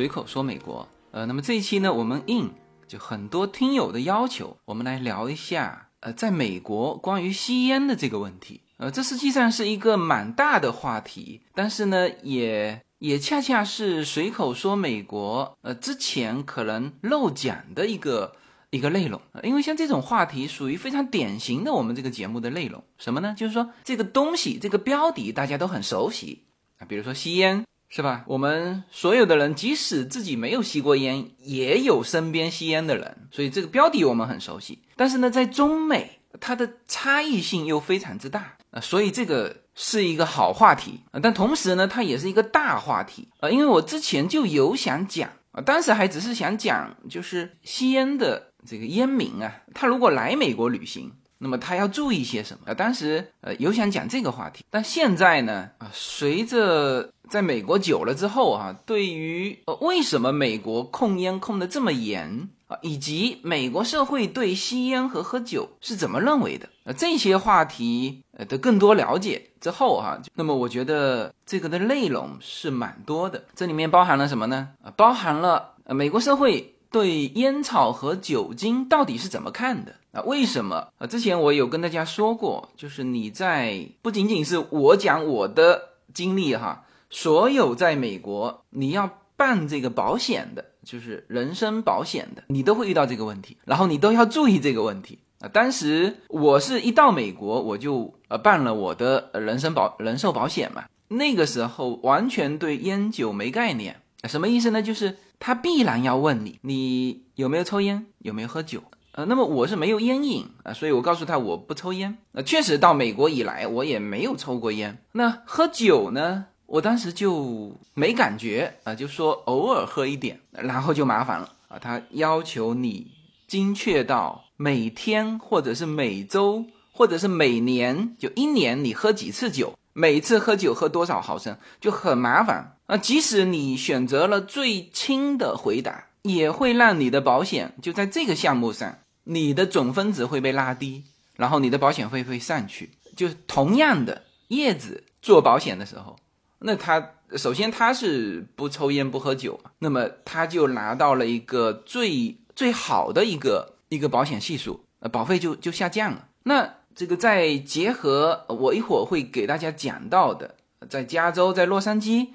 [0.00, 0.88] 随口说美国。
[1.10, 2.50] 呃，那么这一期呢，我们应
[2.88, 8.62] 就很多听友的要求，我们来聊一下呃，在美国关于吸烟的这个问题。
[8.78, 18.34] 呃，这实际上是一个蛮大的话题，但是呢，也也恰恰是随口说美国呃之前可能漏讲的一个
[18.70, 19.20] 一个内容。
[19.42, 23.34] 因为像这种话题属于非常典型的我们这个节目的内容，什么呢？
[23.36, 26.44] 就是说这个东西这个标的大家都很熟悉
[26.78, 27.66] 啊，比如说吸烟。
[27.92, 28.24] 是吧？
[28.28, 34.78] 我们所有的人，即使自己没有吸过烟，也有身边吸烟的人，所以这个标的我们很熟悉。
[34.94, 41.18] 但是呢，在中美，它的差异性又非常之大啊，所以这个是一个好话题啊。
[41.20, 51.10] 但同时呢，它也是一个大话题啊，因为我之前就有想讲啊，当时还只是想讲，就是吸烟的这个烟民啊，他如果来美国旅行。
[51.42, 52.70] 那么他要注意些什么？
[52.70, 74.68] 啊，当时呃有想讲这个话题，但现在呢啊，随着在美国久了之后啊，对于呃为什么美国控烟控的这么严啊，以及美国社会对吸烟和喝酒是怎么认为的啊，这些话题呃的更多了解之后哈，那么我觉得这个的内容是蛮多的，这里面包含了什么呢？
[74.84, 79.94] 啊，包含了呃美国社会对烟草和酒精到底是怎么看的。
[80.12, 81.06] 啊，为什么啊？
[81.06, 85.80] 之前我有跟大家说过，就是你在不仅仅是我讲我的
[86.12, 95.46] 经历哈，所有在美国你要办这个保险的，就是人身保险的，你都会遇到这个问题，然后你都要注意这个问题啊。
[95.48, 104.82] 当时我是一到美国，我就呃办了我的人身保人寿保险嘛，那个时候完全对烟酒没概念，什么意思呢？
[104.82, 108.84] 就是他必然要问你，你有没有抽烟，有没有喝酒。
[109.12, 112.16] 呃，那么我是没有烟瘾啊，所以我告诉他我不抽烟。
[112.30, 115.02] 那确实到美国以来，我也没有抽过烟。
[115.12, 121.78] 那喝酒呢，我当时就没感觉啊，就说偶尔喝一点，然后就麻烦了啊。
[121.80, 123.10] 他要求你
[123.48, 132.96] 精确到每天或者是每周或者是每年，就一年你喝几次酒，每次喝酒喝多少毫升，就很麻烦啊。
[132.98, 136.08] 即使你选择了最轻的回答。
[136.22, 141.02] 也会让你的保险就在这个项目上，你的总分值会被拉低，
[141.34, 142.90] 然后你的保险费会上去。
[143.16, 146.18] 就同样的叶子做保险的时候，
[146.58, 156.28] 那他首先他是不抽烟不喝酒，那么他就拿到了一个最最好的一个一个保险系数，呃，保费就就下降了。
[156.42, 160.56] 那这个再结合我一会儿会给大家讲到的，
[160.90, 162.28] 在加州，在洛杉矶。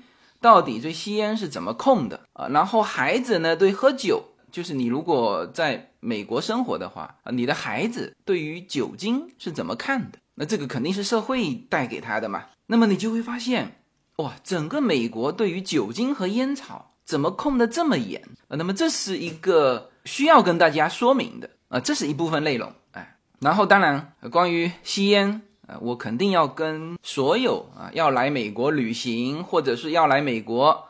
[0.45, 2.47] 到底对吸烟是怎么控的啊？
[2.49, 3.55] 然后孩子呢？
[3.55, 10.19] 对喝酒，就是你如果在美国生活的话啊，你的孩子对于酒精是怎么看的？
[10.35, 12.43] 那这个肯定是社会带给他的嘛。
[12.67, 13.81] 那么你就会发现，
[14.17, 18.53] 哇，整个美国对于酒精和烟草怎么控的这么严啊？
[18.55, 23.17] 那么这是一个需要跟大家说明的啊，这是一部分内容哎。
[23.39, 25.41] 然后当然关于吸烟。
[25.67, 30.87] 呃，我肯定要跟所有啊要来美国旅行或者是要来美国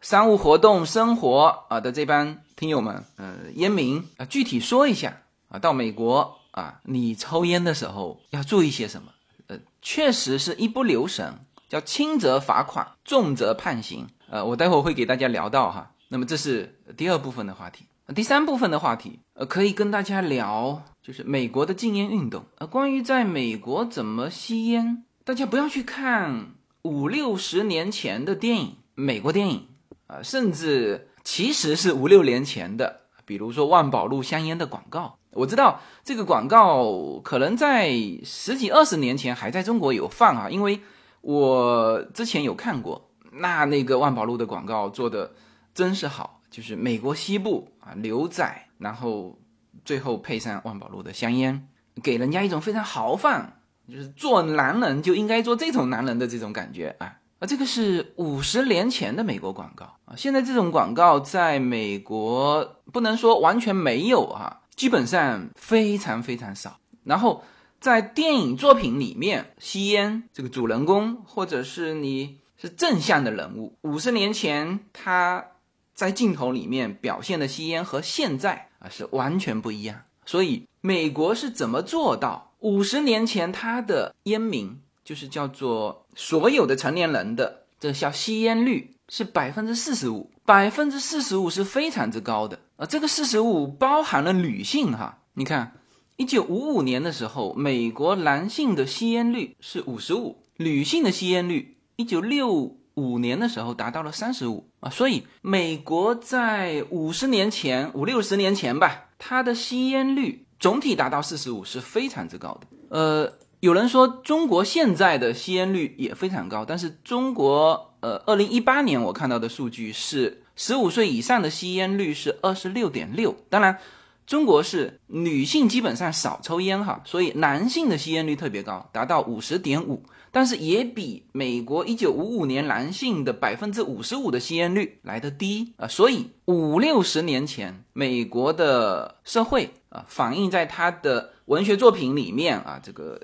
[0.00, 9.12] 商务活动生活啊的这帮听友们，呃，烟民啊，具体说一下啊，到美国啊，你抽烟的时候要注意些什么？
[9.48, 11.34] 呃，确实是一不留神，
[11.68, 14.08] 叫轻则罚款，重则判刑。
[14.30, 15.90] 呃，我待会儿会给大家聊到哈。
[16.08, 20.82] 那么这是第二部分的话题，第三部分的话题，呃，可以跟大家聊。
[21.02, 26.52] 就是美国的禁烟运动啊，关于在美国怎么吸烟，大家不要去看
[26.82, 29.66] 五六十年前的电影，美国电影
[30.06, 35.18] 啊，甚至其实是五六年前的，比如说万宝路香烟的广告。
[35.32, 37.90] 我知道这个广告可能在
[38.22, 40.78] 十几二十年前还在中国有放啊，因为
[41.20, 45.32] 我之前有看过，那那个万宝路的广告做的
[45.74, 49.36] 真是好，就是美国西部啊牛仔，然后。
[49.84, 51.66] 最后配上万宝路的香烟，
[52.04, 53.52] 给人家一种非常豪放，
[53.88, 57.46] 就是做男人就应该做这种男人的这种感觉啊啊！
[57.46, 66.78] 这个是五十年前的美国广告啊，现在这种广告在美国不能说完全没有哈，基本上非常非常少。
[67.02, 67.42] 然后
[67.80, 75.44] 在电影作品里面，吸烟这个主人公或者是你是正向的人物，五十年前他
[75.94, 78.68] 在镜头里面表现的吸烟和现在。
[78.78, 80.02] 啊，是完全不一样。
[80.26, 92.86] 所以美国是怎么做到五十年前它的烟民就是叫做所有的成年人的这叫吸烟率是百分之四十五，百分之四十五是非常之高的啊。
[92.86, 95.18] 这个四十五包含了女性哈。
[95.34, 95.80] 你看，
[96.16, 112.66] 一九五五年的时候，美国男性的吸烟率是五十五，女性的吸烟率一九六五年的时候达到了三十五啊，所以美国在五十年前、五六十年前吧，它的吸烟率总体达到四十五是非常之高的。
[112.90, 123.78] 呃，有人说中国现在的吸烟率也非常高，但是中国呃，二零一八年我看到的数据是十五岁以上的吸烟率是二十六点六，当然。
[124.24, 130.00] 中国是女性基本上少抽烟哈，所以男性的吸烟率特别高，达到五十点五，
[130.32, 143.20] 但是也比美国一九五五年男性的百分之五十五的吸烟率来的低啊，所以五六十年前美国的社会啊，反映在他的文学作品里面啊，这个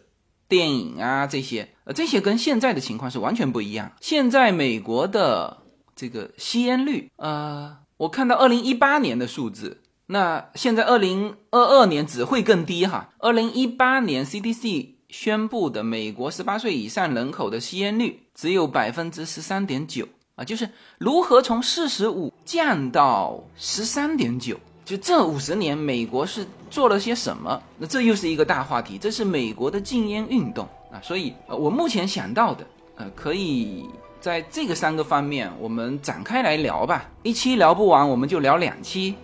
[0.46, 3.90] 电影啊这些，呃这些跟现在的情况是完全不一样。
[4.00, 5.62] 现在美国的
[5.96, 9.82] 这个吸烟率，呃，我看到二零一八年的数字。
[10.10, 13.10] 那现在二零二二年只会更低哈。
[13.18, 20.68] 二零一八年 CDC 宣布的美国十八岁以上人口的吸烟率只有百分之十三点九啊，就是
[20.98, 27.60] 如何从四十五降到十三点九，就这五十年美国是做了些什么？
[27.78, 31.00] 那这又是一个大话题，这是美国的禁烟运动啊。
[31.02, 32.66] 所以，我目前想到的
[32.96, 33.86] 呃，可以
[34.20, 39.14] 在这个三个方面我们展开来聊吧，一期聊不完，我们就聊两期。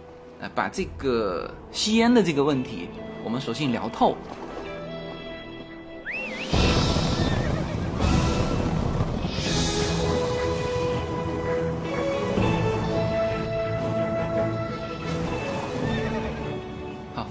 [0.41, 2.89] 呃把这个吸烟的这个问题，
[3.23, 4.17] 我们索性聊透。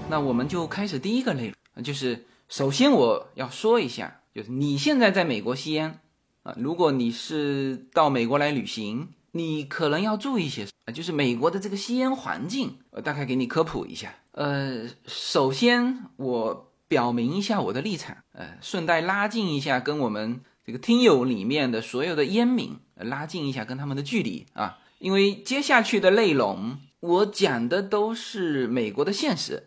[0.08, 6.00] 那我们就开始第一个内容，就是首先我要说一下，就是你现在在美国吸烟
[6.42, 9.08] 啊，如果你是到美国来旅行。
[9.36, 10.64] 你可能要注意一些，
[10.94, 14.14] 就是美国的这个吸烟环境，我大概给你科普一下。
[14.30, 29.64] 呃，首先我表明一下我的立场，呃，顺带拉近一下跟我们这个听友里面的所有的烟民拉近一下跟他们的距离啊，因为接下去的内容我讲的都是美国的现实，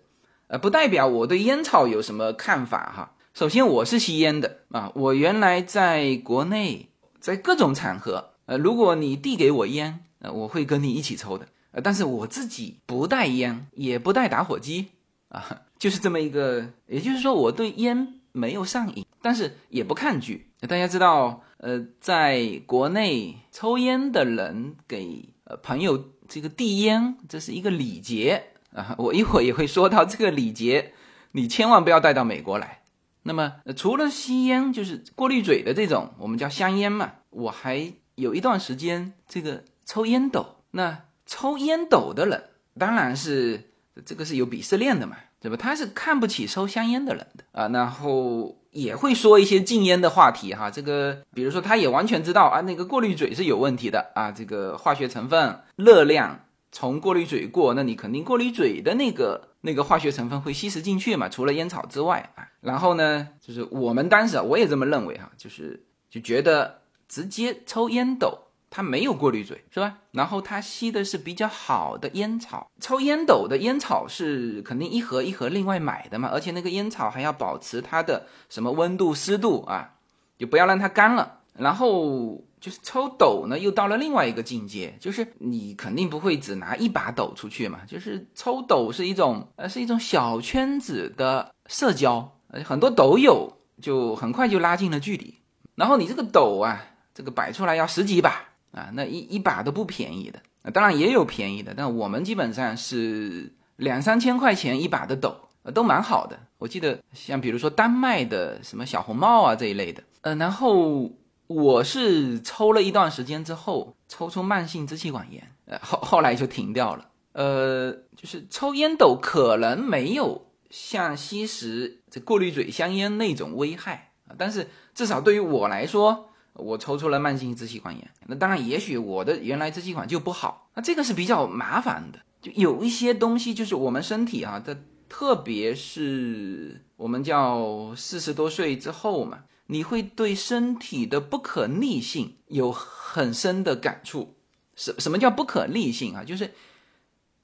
[0.48, 3.16] 呃，不代表我对烟草有什么看法哈。
[3.34, 6.90] 首先我是吸烟的啊，我原来在国内
[7.20, 8.32] 在各种场合。
[8.46, 11.48] 呃，如果你递给我烟，呃，我会跟你一起抽的。
[11.72, 14.88] 呃，但是我自己不带烟，也不带打火机，
[15.28, 16.66] 啊，就是这么一个。
[16.88, 20.50] 也就是说，我对烟没有上瘾，但是也不抗拒。
[20.62, 28.96] 大家知道，呃，在国内抽烟的人给呃朋友这个递烟，这是一个礼节啊。
[28.98, 30.94] 我一会儿也会说到这个礼节，
[31.34, 32.82] 你千万不要带到美国来。
[33.24, 37.94] 那么，除了吸烟，就是过滤嘴的这种，我们叫香烟嘛，我还。
[38.18, 42.46] 有一段时间，这个抽烟斗，那抽烟斗的人
[42.80, 43.70] 当然是
[44.04, 45.56] 这个是有鄙视链的嘛，对吧？
[45.56, 50.72] 他是看不起抽香烟的人的啊，然后也会说一些禁烟的话题哈。
[50.72, 56.40] 这个比如说，他也完全知道啊，那个过滤嘴是有问题的啊，这个化学成分、热量
[56.78, 62.48] 从过滤嘴过，那你肯定过滤嘴的那个那个化学成分会吸食进去嘛，除了烟草之外啊。
[62.62, 66.82] 然后呢，就是我们当时啊我也这么认为哈，就是就觉得。
[67.10, 68.38] 直接抽烟斗，
[68.70, 69.98] 它没有过滤嘴，是吧？
[70.12, 72.70] 然后它吸的是比较好的烟草。
[72.82, 79.94] 抽烟斗的烟草是肯定一盒一盒另外买的嘛，而且那个烟草还要保持它的什么温度、湿度啊，
[80.38, 81.40] 就不要让它干了。
[81.54, 95.36] 然后就是抽斗呢，又到了另外一个境界，就是你肯定不会只拿一把斗出去嘛，就是抽斗是一种呃是一种小圈子的社交，呃很多斗友就很快就拉近了距离。
[95.76, 96.84] 然后你这个斗啊。
[97.18, 106.38] 这个摆出来要十几把啊，那一一把都不便宜的，当然也有便宜的，但我们基本上是两三千块钱一把的斗，呃，都蛮好的。
[106.60, 111.10] 我记得像比如说丹麦的什么小红帽啊这一类的，呃，然后
[111.48, 117.10] 我是抽了一段时间之后，抽出慢性支气管炎，呃，后后来就停掉了。
[117.34, 126.26] 呃，就是抽烟斗可能没有像吸食这过滤嘴香烟那种危害啊，但是至少对于我来说。
[126.60, 132.18] 我抽出了慢性支气管炎，那当然，也许我的原来支气管就不好，那这个是比较麻烦的。
[132.42, 134.76] 就有一些东西，就是我们身体啊，它
[135.08, 144.36] 特别是我们叫四十多岁之后嘛，你会对身体的不可逆性有很深的感触。
[144.76, 146.24] 什什么叫不可逆性啊？
[146.24, 146.52] 就是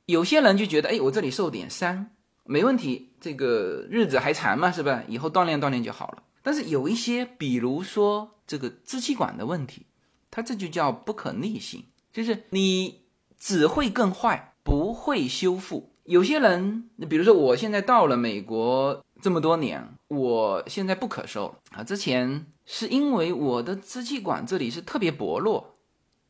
[0.06, 2.08] 有些人就觉得，哎，我这里受点伤
[2.46, 5.04] 没问题，这个日子还长嘛，是吧？
[5.08, 6.24] 以后锻炼锻炼就好了。
[6.42, 8.32] 但是有一些，比如说。
[8.46, 9.86] 这个支气管的问题，
[10.30, 13.04] 它这就叫不可逆性，就是你
[13.40, 15.94] 只会更坏，不会修复。
[16.04, 21.82] 有些人，比如说我现在到了美国这么多年，我现在不咳嗽啊。
[21.82, 25.76] 之前是因为我的支气管这里是特别薄弱，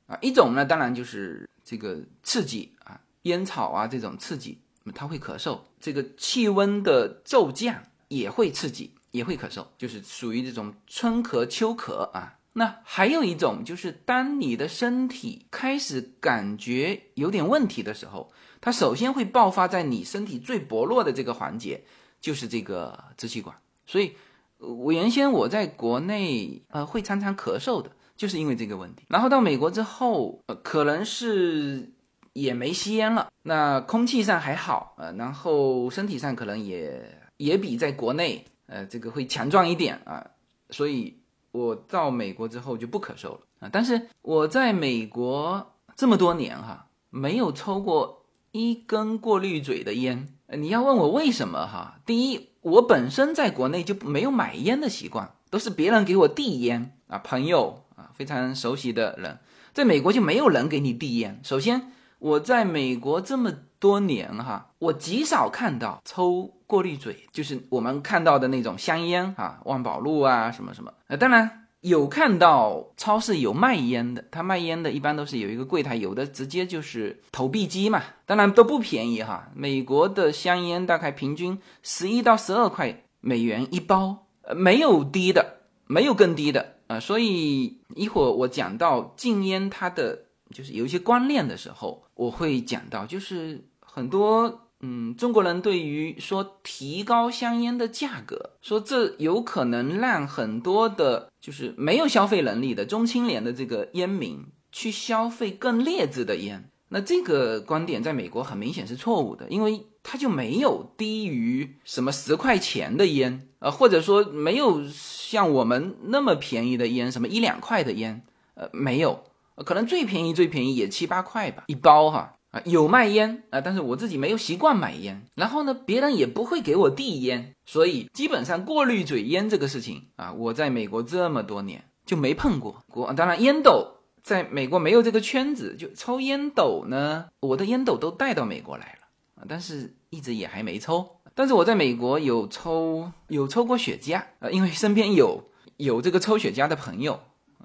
[0.06, 0.16] 啊。
[0.22, 4.60] 一种呢，当然就是这个刺激啊，烟草啊这种刺激，
[4.94, 5.60] 它会咳嗽。
[5.80, 12.38] 这个气温的骤降也会刺激，也会咳嗽，就是属于这种春咳、秋咳啊。
[12.54, 18.32] 那还有一种就是，当你的身体开始感觉有点问题的时候，
[18.62, 21.84] 它首先会爆发在你身体最薄弱的这个环节，
[22.24, 23.54] 就是这个支气管。
[23.86, 24.14] 所以，
[24.58, 29.04] 我原先我在国内呃会常常咳嗽的，就是因为这个问题。
[29.10, 31.92] 然后到美国之后，呃，可能是
[32.32, 40.26] 也没吸烟了，那空气上还好，呃，然后身体上可能也也比在国内呃这个会强壮一点啊，
[40.70, 41.20] 所以。
[41.54, 43.70] 我到美国之后就不咳嗽了啊！
[43.72, 48.23] 但是我在美国这么多年哈，没有抽过
[48.54, 50.28] 一根过滤嘴的烟。
[50.48, 52.00] 你要问我为什么哈？
[52.06, 59.40] 第一，我本身在国内就没有买烟的习惯，都是别人给我递烟啊，朋友啊，非常熟悉的人，
[59.74, 61.40] 在美国就没有人给你递烟。
[61.44, 66.54] 首先，我在美国这么多年哈，我极少看到抽。
[66.66, 70.92] 过滤嘴就是我们看到的那种香烟啊，万宝路啊，什么什么。
[71.06, 78.02] 呃，当然有看到超市有卖烟的，他卖烟的一般都是有一个柜台，有的直接就是投币机嘛。
[78.26, 87.02] 当然都不便宜哈，美国的香烟大概平均十一到十二块美元一包，呃，没有低的，没有更低的啊。
[87.02, 90.18] 所以一会儿我讲到禁烟它的
[90.52, 94.62] 就是有一些观念的时候，我会讲到就是很多。
[94.86, 106.70] 嗯，中国人对于说提高香烟的价格，说这有可能让很多的，就是没有消费能力的中青年的这个烟民去消费更劣质的烟。
[106.90, 118.22] 那这个观点在美国很明显是错误的，因为它就没有低于什么十块钱的烟，呃，或者说没有像我们那么便宜的烟，什么一两块的烟，
[118.56, 119.24] 呃，没有，
[119.66, 122.36] 可能最便宜最便宜也七八块吧一包哈。
[122.54, 132.84] 啊，有卖烟啊，但是我自己没有习惯买烟，然后呢，别人也不会给我递烟，所以基本上过滤嘴烟这个事情啊，我在美国这么多年就没碰过。
[132.92, 141.10] 过当然烟斗在美国没有这个圈子，就抽烟斗呢，我的烟斗都带到美国来了啊，但是一直也还没抽。
[141.34, 147.20] 但是我在美国有抽有抽过雪茄啊，因为身边有有这个抽雪茄的朋友，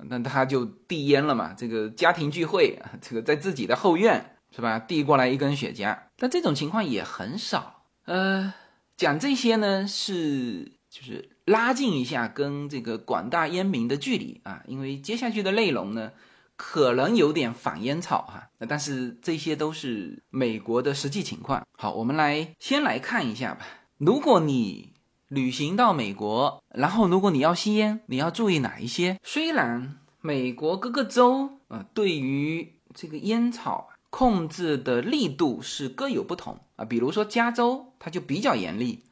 [0.09, 4.37] 那他就递烟了嘛，这个家庭聚会啊，这个在自己的后院。
[4.51, 4.79] 是吧？
[4.79, 7.85] 递过来一根雪茄，但这种情况也很少。
[8.07, 8.53] 呃，
[8.97, 16.13] 讲这些呢，是就是拉近一下跟这个广大烟民的距离啊，因为接下去的内容呢，
[16.57, 18.49] 可能有点反烟草哈。
[18.67, 21.63] 但是这些都是美国的实际情况。
[21.77, 23.67] 好，我们来先来看一下吧。
[23.99, 24.95] 如果你
[25.29, 29.21] 旅行到美国，然后如果你要吸烟，你要注意哪一些？
[29.23, 33.88] 虽然美国各个州啊，对于这个烟草。
[34.11, 39.05] 控制的力度是各有不同啊，比如说加州，它就比较严厉，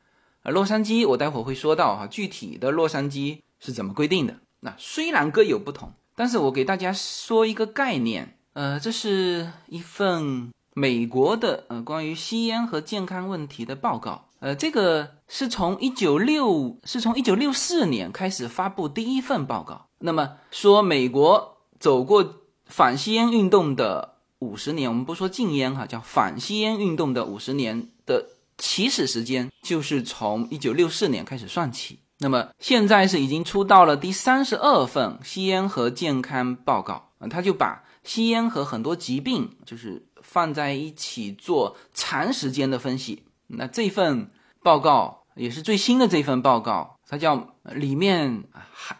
[0.42, 4.34] 啊，洛杉矶我待会儿会说到哈，具体的洛杉矶是怎么规定的。
[4.60, 24.15] 那虽然各有不同，但是我给大家说一个概念，呃，这是一份美国的呃关于吸烟和健康问题的报告，呃，这个是从一九六是从一九六四年开始发布第一份报告，那么说美国走过反吸烟运动的。
[24.40, 28.26] 五十年，我们不说禁烟哈，叫反吸烟运动的五十年的
[28.58, 31.98] 起始时间，就是从一九六四年开始算起。
[32.18, 43.22] 那么现在是已经出到了第三十二份吸烟和健康报告啊，他就把吸烟和很多疾病就是放在一起做长时间的分析。
[43.48, 44.30] 那这份
[44.62, 46.95] 报告也是最新的这份报告。
[47.08, 48.42] 它叫里面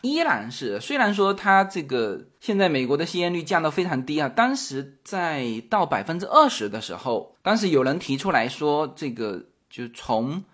[0.01, 10.45] 依然是，虽然说它这个现在美国的吸烟率降到非常低啊，当时在到百分之二十的时候，当时有人提出来说，这个就从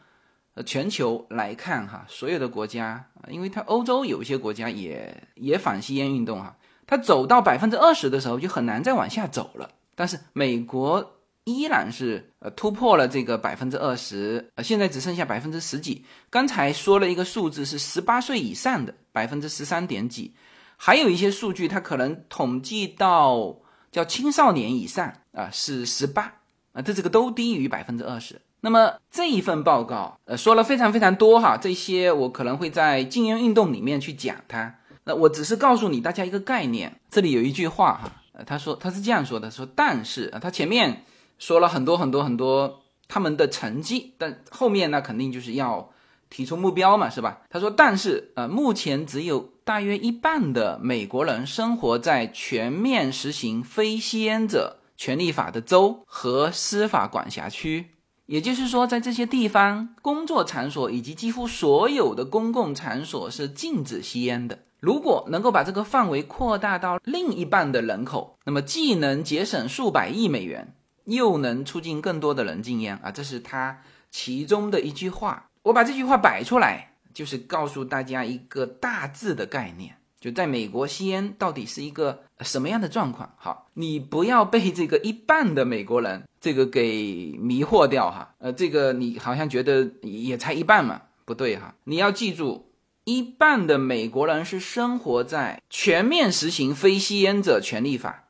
[0.64, 6.56] 全球来看哈，所有的国家啊，因为它欧洲有一些国家也也反吸烟运动哈，
[6.86, 11.18] 它走到百分之二十的时候就很难再往下走了，但是美国。
[11.44, 16.04] 依然是呃突破了这个百分之二十，呃现在只剩下百分之十几。
[16.30, 20.32] 刚才说了一个数字是十八岁以上的百分之十三点几，
[20.76, 23.56] 还有一些数据它可能统计到
[23.90, 26.32] 叫青少年以上啊是十八
[26.72, 28.40] 啊，这这个都低于百分之二十。
[28.60, 34.72] 那么这一份报告呃说了非常非常多哈，这些我可能会在禁烟运动里面去讲它。
[35.02, 41.04] 那我只是告诉你大家一个概念，这里有一句话哈，呃他说他是这样说的，说但是啊他前面。
[41.42, 45.90] 说了很多很多很多他们的成绩，但后面呢肯定就是要
[46.30, 47.40] 提出目标嘛，是吧？
[47.50, 57.86] 他说，但是呃，目前只有大约一半的美国人生活在全面实行非吸烟者权利法的州和司法管辖区。
[58.26, 64.60] 也就是说，在这些地方，工作场所以及几乎所有的公共场所是禁止吸烟的。
[64.78, 73.10] 如果能够把这个范围扩大到另一半的人口，那么既能节省数百亿美元，又能促进更多的人禁烟啊！
[73.10, 73.78] 这是他
[74.10, 75.48] 其中的一句话。
[75.62, 79.96] 我把这句话摆出来，就是告诉大家一个大致的概念。
[80.20, 83.28] 就在美国吸烟到底是一个什么样的状况？
[83.36, 88.32] 好，你不要被这个一半的美国人这个给迷惑掉哈。
[88.38, 91.74] 呃，这个你好像觉得也才一半嘛，不对哈。
[91.82, 92.70] 你要记住，
[93.02, 98.28] 一半的美国人是生活在全面实行非吸烟者权利法。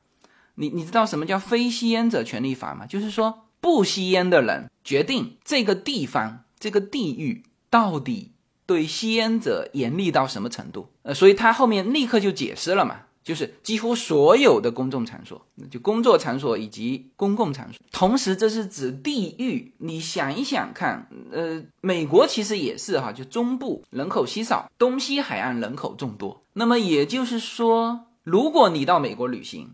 [0.55, 2.87] 你你知道什么叫非吸烟者权利法吗？
[2.87, 8.31] 就是说不吸烟的人决定这个地方这个地域到底。
[8.65, 10.89] 对吸烟者严厉到什么程度？
[11.03, 17.79] 呃，所以他后面立刻就解释了嘛，就是几乎所有的公众场所，就工作场所以及公共场所。
[17.91, 19.75] 同时，这是指地域。
[19.79, 26.43] 你想一想看，呃，美国其实也是哈，就中部人口稀少，东西海岸人口众多。
[26.55, 29.73] 那么也就是说，如果你到美国旅行，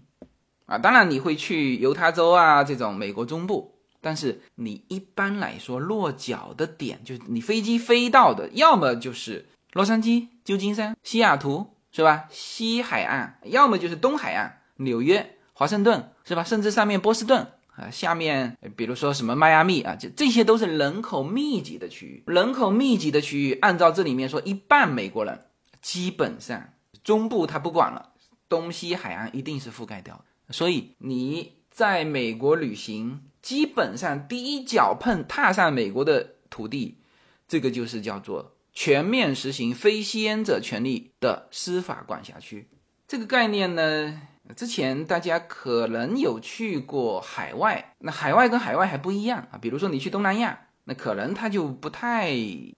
[0.68, 3.74] 啊，当然你会去犹他州啊这种美国中部。
[4.00, 12.26] 但是你一般来说落脚的点，就是你飞机飞到的，要么就是洛杉矶、旧金山、西雅图，是吧？
[12.30, 16.44] 西海岸，要么就是东海岸，纽约、华盛顿，是吧？
[16.44, 17.44] 甚至上面波士顿
[17.74, 22.22] 啊，下面比如说什么迈阿密啊，这这些都是人口密集的区域。
[22.28, 25.40] 人口密集的区域，按照这里面说，一半美国人，
[25.82, 26.68] 基本上
[27.02, 28.10] 中部他不管了，
[28.48, 30.24] 东西海岸一定是覆盖掉的。
[30.50, 33.22] 所以你在美国旅行。
[33.40, 36.98] 基本上第一脚碰踏上美国的土地，
[37.46, 42.68] 这个就是叫做全面实行非吸烟者权利的司法管辖区。
[43.06, 44.20] 这个概念呢，
[44.54, 49.58] 之前大家可能有去过海外，那海外跟海外还不一样啊。
[49.58, 52.36] 比如说你去东南亚，那可能它就不太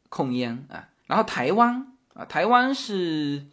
[0.09, 0.89] 控烟啊。
[1.07, 3.47] 然后台湾啊，台湾是，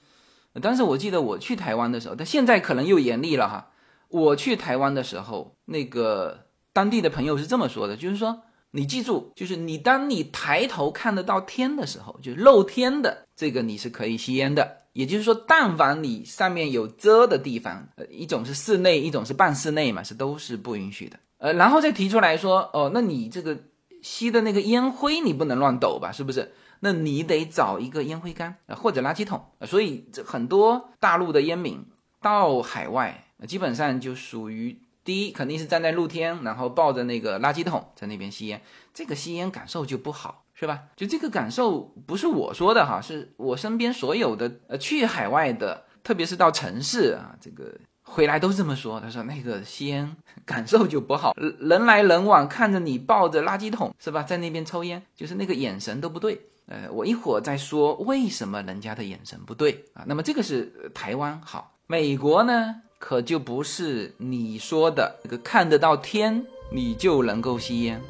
[0.62, 3.72] 当时我记得我去台湾的时候，但现在可能又严厉了哈。
[4.10, 6.46] 我去台湾的时候，那个。
[6.74, 8.40] 当地的朋友是这么说的，就是说，
[8.70, 14.78] 你记住，就是你当你抬头看得到天的时候，就露天的这个你是可以吸烟的。
[14.94, 21.18] 也就是说，但凡你上面有遮的地方，呃，一种是室内，一种是半室内嘛，是都是不允许的。
[21.40, 23.58] 呃，然后再提出来说，哦，那你这个
[24.04, 26.12] 吸的那个烟灰你不能乱抖吧？
[26.12, 26.54] 是不是？
[26.80, 29.44] 那你得找一个烟灰缸啊，或者垃圾桶。
[29.66, 31.84] 所以这很多大陆的烟民
[32.22, 34.80] 到海外，基本上就属于。
[35.04, 38.62] 第一肯定是站在露天，然后抱着那个垃圾桶在那边吸烟，
[38.94, 40.84] 这个吸烟感受就不好，是吧？
[40.98, 47.74] 就这个感受不是我说的哈，是我身边所有的呃去海外的，特别是到城市啊，这个
[48.04, 49.00] 回来都这么说。
[49.00, 50.14] 他说那个吸烟
[50.46, 56.38] 感受就不好，人来人往看着你抱着垃圾桶是吧，在那边抽烟，就是那个眼神都不对。
[56.66, 60.04] 呃，我一会儿再说为什么人家的眼神不对啊。
[60.06, 62.82] 那么这个是台湾好，美国呢？
[63.00, 68.02] 可就不是你说的这个看得到天，你就能够吸烟。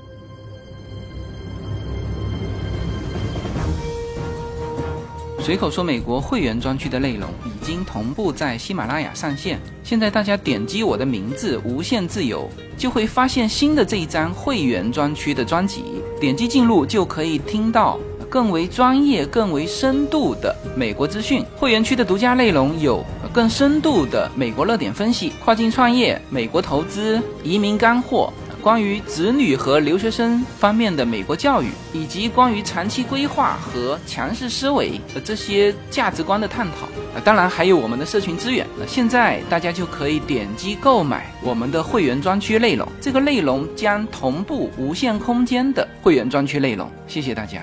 [5.42, 15.84] 随口说美国会员专区的内容已经同步在喜马拉雅上线，现在大家点击我的名字“无限自由”，就会发现新的这一张会员专区的专辑，
[16.20, 18.00] 点击进入就可以听到。
[18.30, 23.02] 更为专业、更为深度的美国资讯，会员区的独家内容有
[23.38, 36.88] 更深度的美国热点分析、跨境创业、美国投资、移民干货，关于子女和留学生方面的美国教育，以及关于长期规划和强势思维的这些价值观的探讨。
[37.16, 38.66] 啊，当然还有我们的社群资源。
[38.76, 46.90] 那现在大家就可以点击购买我们的会员专区内容，这个内容将同步无限空间的会员专区内容。
[47.08, 47.62] 谢谢大家。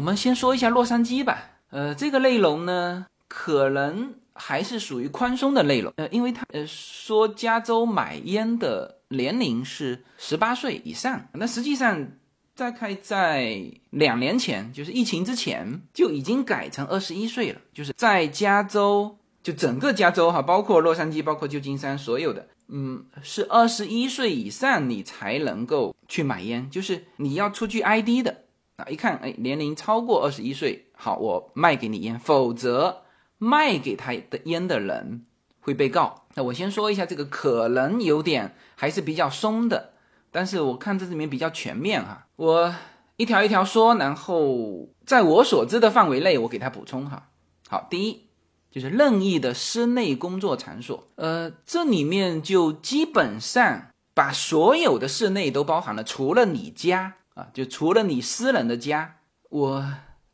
[0.00, 1.44] 我们先说一下洛杉矶吧。
[1.68, 5.92] 呃，这个内容呢，可能还是属于宽松的内容。
[5.96, 12.12] 呃，因为他呃说加州买烟的年龄是十八岁以上，那实际上
[12.56, 17.60] 大概在两年前，就是疫情之前就已经改成二十一岁了。
[17.74, 28.44] 就是在加州，就整个加州哈，包括洛杉矶，包括旧金山，所有的，嗯，是二十一岁以上你才能够去买烟，就是你要出具 ID 的。
[28.88, 33.02] 一看，哎，年龄超过二十一岁，好，我卖给你烟，否则
[33.38, 35.24] 卖给他的烟的人
[35.60, 36.24] 会被告。
[36.34, 39.94] 那我先说一下这个可能有点还是比较松的，
[40.30, 42.74] 但是我看这里面比较全面哈，我
[43.16, 47.28] 一条一条说，然后在我所知的范围内，我给他补充哈。
[47.68, 48.28] 好，第一
[48.70, 57.16] 就是任意的室内工作场所，呃，这里面就基本上把所有的室内都包含了，除了你家
[57.52, 59.16] 就除了你私人的家，
[59.48, 59.84] 我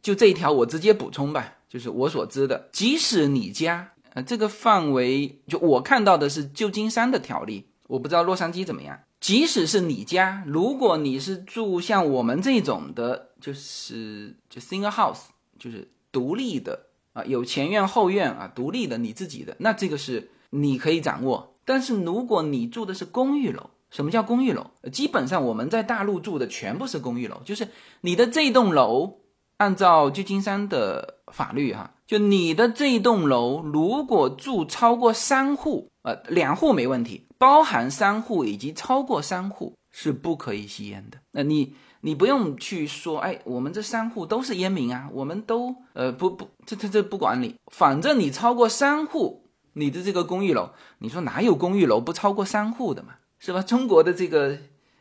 [0.03, 3.93] 就这一条我直接补充吧，就是我所知的，即使你家。
[4.15, 8.99] 呃，这个范围就我看到的是旧金山的条例，我不知道洛杉矶怎么样。
[9.21, 15.25] 即使是你家，如果你是住像我们这种的，就是就 single house，
[15.59, 21.55] 就是独立的啊，有前院后院啊，独立的你自己的，那这个是你可以掌握。
[21.67, 24.67] 但是如果你住的是公寓楼，什么叫公寓楼？
[24.93, 27.67] 基本上我们在大陆住的全部是公寓楼，就是
[28.03, 29.21] 你的这栋楼，
[29.57, 31.95] 按照旧金山的法律哈。
[32.07, 41.17] 就你的这栋楼，如果住超过三户，呃，两户没问题，包含三户以及超过三户是不可以吸烟的。
[41.33, 53.63] 那你你不用去说，哎，我们这三户都是烟民啊，我们都呃不不，这这这不管你，反正你超过三户，你的这个公寓楼，你说哪有公寓楼不超过三户的嘛，是吧？
[53.63, 54.59] 中国的这个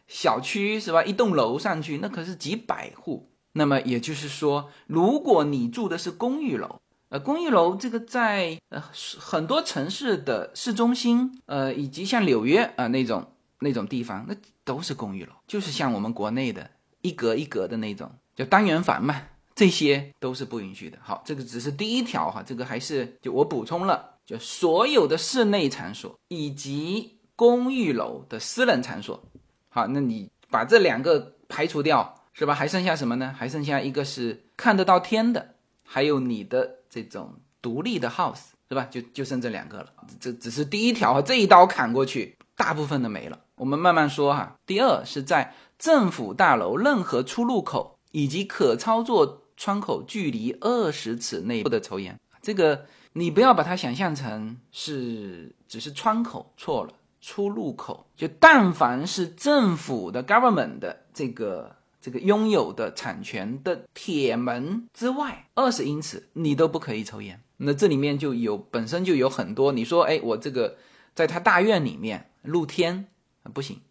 [0.07, 6.79] 小区是吧，一栋楼上去那可是几百户，那么也就是说，如果你住的是公寓楼。
[7.09, 8.83] 呃，公寓楼这个在呃
[9.19, 13.23] 很多城市的市中心，呃，以及像纽约啊那种
[13.59, 16.67] 那种地方，那都是公寓楼，就是像我们国内的
[17.03, 19.21] 一格一格的那种，叫单元房嘛，
[19.53, 20.97] 这些都是不允许的。
[20.99, 29.23] 好，这个只是第一条哈，这个还是就我补充了，就所有的室内场所以及公寓楼的私人场所。
[29.69, 32.53] 好，那你把这两个排除掉，是吧？
[32.53, 33.33] 还剩下什么呢？
[33.37, 36.79] 还剩下一个是看得到天的，还有你的。
[36.87, 38.87] 这种独立的 house 是吧？
[38.89, 43.37] 就就剩这两个了，这只是第一条，这一刀砍过去，大部分的没了。
[43.55, 44.55] 我们慢慢说哈。
[44.65, 52.17] 第二是在政府大楼任何出入口以及可操作窗口距离二十尺内不得抽烟。
[52.41, 56.93] 这个你不要把它想象成是只是窗口，错了，
[57.25, 61.75] 出入口就但凡是政府的 government 的这个。
[62.05, 67.41] 这个拥有的产权的铁门之外，二十英尺你都不可以抽烟。
[67.57, 70.77] 那这里面就有本身就有很多，你说，哎，我这个
[71.15, 73.07] 在他大院里面露天
[73.55, 73.81] 不行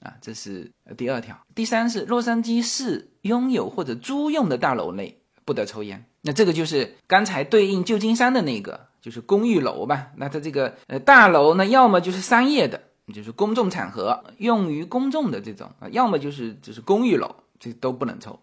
[0.00, 1.40] 啊，这是第二条。
[1.54, 6.04] 第三是洛杉矶市拥有或者租用的大楼内不得抽烟。
[6.22, 10.08] 那这个就是刚才对应旧金山的那个，就是公寓楼吧。
[10.16, 12.80] 那它这个呃大楼呢，要么就是商业的，
[13.14, 17.34] 就是公众场合用于公众的这种啊，要么就是就是公寓楼。
[17.62, 18.40] 这都不能抽，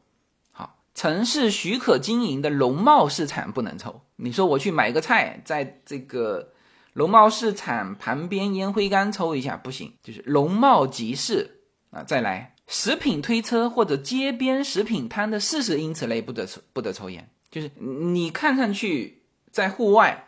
[0.52, 4.00] 好，城市许可经营的农贸市场不能抽。
[4.18, 6.52] 你说我去买个菜，在这个
[6.94, 12.04] 农贸市场旁边烟灰缸抽一下不行，就是农贸集市啊。
[12.04, 17.28] 再来，食品推车或者街边食品摊的四十英尺内不得抽，不得抽烟。
[17.50, 20.27] 就是你看上去在户外，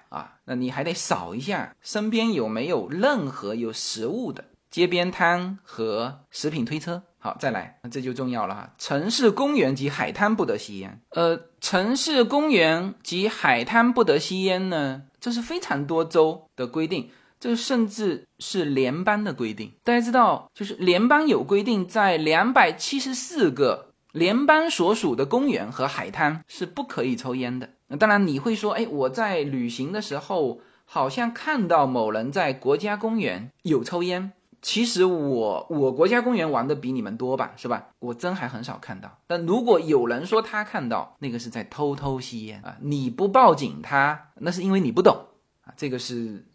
[0.49, 7.03] 那你还得扫一下身边有没有任何有食物的街边摊和食品推车。
[7.19, 8.73] 好，再来，这就重要了哈。
[8.79, 10.99] 城市公园及海滩不得吸烟。
[11.11, 19.71] 呃，城市公园及海滩不得吸烟呢，这是非常多州的规定，这甚至是联邦的规定。
[19.83, 27.69] 大家知道，就是联邦有规定，在两百七十四个联邦所属的公园和海滩是不可以抽烟的。
[27.89, 34.31] 那当然，你会说，哎，我在旅行的时候好像看到某人在国家公园有抽烟。
[34.61, 37.87] 其实我我国家公园玩的比你们多吧，是吧？
[37.99, 39.19] 我真还很少看到。
[39.25, 42.75] 但如果有人说他看到，那个是在偷偷吸烟啊！
[42.81, 45.15] 你不报警，他那是因为你不懂
[45.61, 45.73] 啊。
[45.77, 46.45] 这个是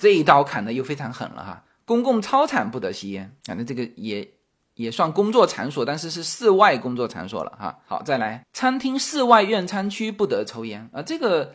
[0.00, 1.62] 这一刀砍的又非常狠了哈。
[1.84, 4.26] 公共操场不得吸烟啊，那这个也
[4.74, 7.78] 也算工作场所，但是是室外工作场所了哈。
[7.86, 11.02] 好，再来，餐厅室外用餐区不得抽烟啊。
[11.02, 11.54] 这个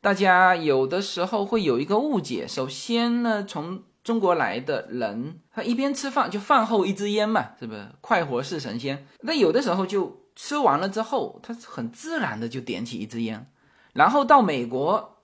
[0.00, 2.46] 大家有的时候会有一个误解。
[2.46, 7.88] 首先呢，从中国来的人，他一边吃饭就饭后一支烟嘛，是不是？
[8.00, 9.06] 快活是神仙。
[9.20, 13.46] 那有的时候就吃完了之后，他很自然的就点起一支烟，
[13.92, 15.18] 然后到美国，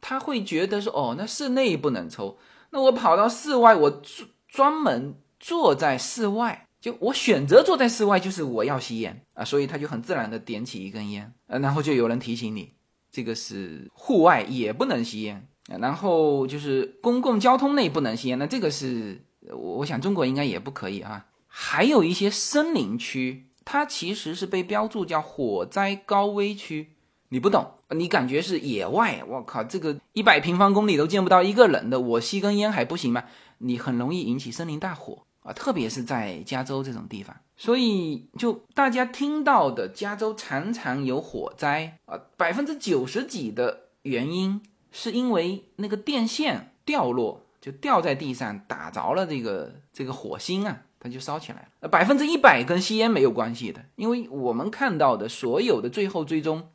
[0.00, 2.38] 他会觉得说，哦，那室内不能抽，
[2.70, 12.74] 那我跑到室外，我专专门坐在室外，就我选择坐在室外，就是我要吸烟啊，所以他就很自然的点起一根烟，呃，然后就有人提醒你，
[13.10, 15.48] 这个是户外也不能吸烟。
[15.80, 21.24] 然后就是公共交通内不能吸烟，那这个是我我想中国应该也不可以啊。
[21.46, 26.90] 还有一些森林区，它其实是被标注叫火灾高危区。
[27.30, 27.66] 你不懂，
[27.96, 33.24] 你感觉是野外，我靠，这个一百平方公里都见不到一个人的，我吸根烟还不行吗？
[33.56, 37.36] 你很容易引起森林大火啊，特别是在加州这种地方。
[37.56, 51.88] 所以，就大家听到的加州常常有火灾啊，百分之九十几的原因是因为那个电线掉落，就掉在地上打着了这个这个火星啊，它就烧起来了。
[51.88, 56.70] 百分之一百跟吸烟没有关系的，因为我们看到的所有的最后追踪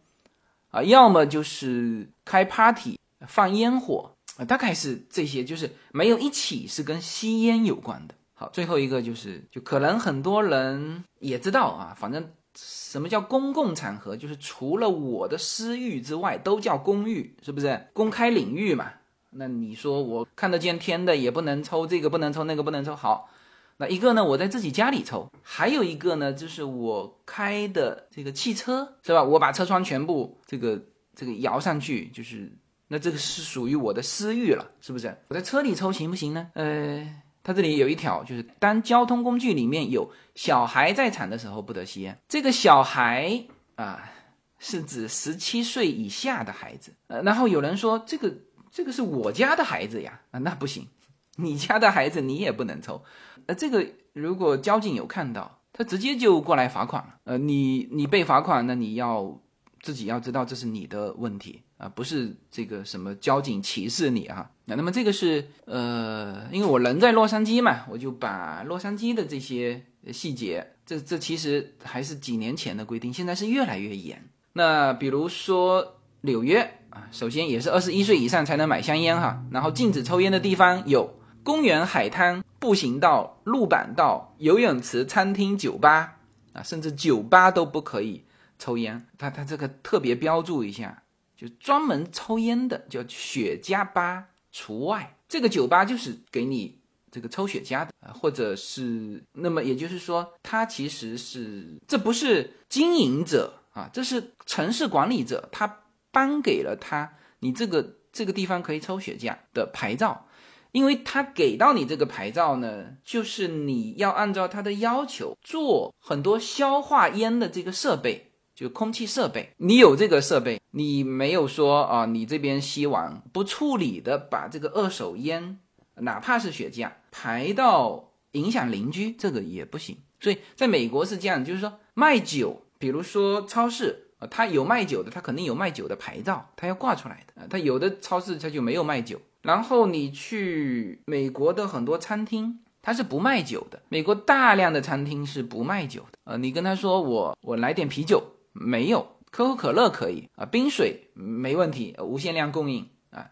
[0.70, 8.16] 啊，要么就是开 party 放烟火啊，大概是这些，就是没有一起是跟吸烟有关的。
[8.40, 12.26] 好，最后一个就是，就可能很多人也知道啊，反正
[12.56, 17.88] 什么叫公共场合，就是除了我的私域之外，都叫公域，是不是？
[17.92, 18.94] 公开领域嘛。
[19.32, 22.96] 那你说我看得见天的也不能抽，这个不能抽，那个不能抽。
[22.96, 23.30] 好，
[23.76, 29.22] 那一个呢，我在自己家里抽；还有一个呢，就是我开的这个汽车，是吧？
[29.22, 30.82] 我把车窗全部这个
[31.14, 32.50] 这个摇上去，就是
[32.88, 35.14] 那这个是属于我的私域了，是不是？
[35.28, 36.52] 我在车里抽行不行呢？
[36.54, 37.22] 呃。
[37.44, 42.18] 它这里有一条，就是当交通工具里面有小孩在场的时候不得吸烟。
[42.28, 44.12] 这个小孩啊，
[44.60, 46.94] 是指十七岁以下的孩子。
[47.08, 48.34] 呃，然后有人说这个
[48.70, 50.88] 这个是我家的孩子呀，啊，那不行，
[51.38, 53.04] 你家的孩子你也不能抽。
[53.48, 57.16] 呃，这个如果交警有看到，他直接就过来罚款了。
[57.24, 59.42] 呃，你你被罚款，那你要
[59.82, 61.64] 自己要知道这是你的问题。
[61.78, 64.52] 啊，不是这个什么交警歧视你啊？
[64.76, 74.24] 那么这个是呃，因为我人在洛杉矶嘛，我就把洛杉矶的这些细节，这这其实还是几年前的规定，现在是越来越严。
[74.54, 86.18] 那比如说纽约啊，首先也是二十一岁以上才能买香烟哈，然后禁止抽烟的地方有公园、海滩、步行道、路板道、游泳池、餐厅、酒吧
[86.54, 88.24] 啊，甚至酒吧都不可以
[88.58, 89.06] 抽烟。
[89.18, 91.04] 他他这个特别标注一下。
[91.40, 96.80] 就专门抽烟的叫雪茄吧除外，这个酒吧就是给你
[97.12, 110.28] 这个抽雪茄的，或者是那么也就是说，它其实是这不是经营者啊，这是城市管理者，他颁给了他你这个这个地方可以抽雪茄的牌照，
[110.72, 118.29] 因为他给到你这个牌照呢，就是你要按照他的要求做很多消化烟的这个设备。
[118.60, 125.58] 就空气设备，你有这个设备，你没有说啊，你这边吸完不处理的，把这个二手烟，
[125.96, 130.00] 哪怕是雪茄排到影响邻居，这个也不行。
[130.20, 137.48] 所以在美国是这样，就是说卖酒，比如说超市啊，它有卖酒的，它肯定有卖酒的牌照，它要挂出来的啊。
[137.50, 139.22] 它有的超市它就没有卖酒。
[139.42, 143.82] 然后你去美国的很多餐厅，它是不卖酒的。
[143.88, 146.20] 美国大量的餐厅是不卖酒的。
[146.26, 148.22] 呃，你跟他说我我来点啤酒。
[148.60, 153.32] 没有可口可乐可以啊，冰水没问题，无限量供应啊。